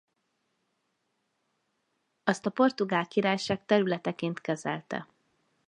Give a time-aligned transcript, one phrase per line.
[2.23, 5.07] Azt a portugál királyság területeként kezelte.